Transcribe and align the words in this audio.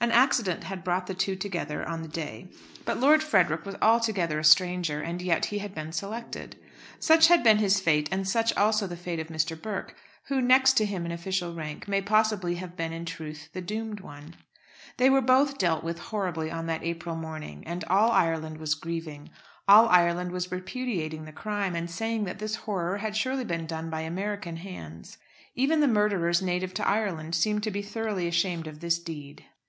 An 0.00 0.10
accident 0.10 0.64
had 0.64 0.82
brought 0.82 1.06
the 1.06 1.14
two 1.14 1.36
together 1.36 1.88
on 1.88 2.02
the 2.02 2.08
day, 2.08 2.48
but 2.84 2.98
Lord 2.98 3.22
Frederick 3.22 3.64
was 3.64 3.76
altogether 3.80 4.40
a 4.40 4.44
stranger, 4.44 5.00
and 5.00 5.22
yet 5.22 5.44
he 5.44 5.58
had 5.60 5.72
been 5.72 5.92
selected. 5.92 6.56
Such 6.98 7.28
had 7.28 7.44
been 7.44 7.58
his 7.58 7.78
fate, 7.78 8.08
and 8.10 8.26
such 8.28 8.52
also 8.56 8.88
the 8.88 8.96
fate 8.96 9.20
of 9.20 9.28
Mr. 9.28 9.54
Burke, 9.60 9.94
who, 10.24 10.42
next 10.42 10.72
to 10.78 10.84
him 10.84 11.06
in 11.06 11.12
official 11.12 11.54
rank, 11.54 11.86
may 11.86 12.02
possibly 12.02 12.56
have 12.56 12.74
been 12.76 12.92
in 12.92 13.04
truth 13.04 13.50
the 13.52 13.60
doomed 13.60 14.00
one. 14.00 14.34
They 14.96 15.08
were 15.08 15.20
both 15.20 15.58
dealt 15.58 15.84
with 15.84 16.00
horribly 16.00 16.50
on 16.50 16.66
that 16.66 16.82
April 16.82 17.14
morning, 17.14 17.62
and 17.64 17.84
all 17.84 18.10
Ireland 18.10 18.58
was 18.58 18.74
grieving. 18.74 19.30
All 19.68 19.88
Ireland 19.88 20.32
was 20.32 20.50
repudiating 20.50 21.24
the 21.24 21.30
crime, 21.30 21.76
and 21.76 21.88
saying 21.88 22.24
that 22.24 22.40
this 22.40 22.56
horror 22.56 22.96
had 22.98 23.16
surely 23.16 23.44
been 23.44 23.64
done 23.68 23.90
by 23.90 24.00
American 24.00 24.56
hands. 24.56 25.18
Even 25.54 25.78
the 25.78 25.86
murderers 25.86 26.42
native 26.42 26.74
to 26.74 26.88
Ireland 26.88 27.36
seemed 27.36 27.62
to 27.62 27.70
be 27.70 27.82
thoroughly 27.82 28.26
ashamed 28.26 28.66
of 28.66 28.80
this 28.80 28.98
deed. 28.98 29.44